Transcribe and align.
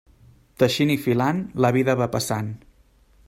Teixint 0.61 0.93
i 0.93 0.95
filant, 1.03 1.43
la 1.65 1.73
vida 1.77 1.97
va 2.01 2.09
passant. 2.17 2.53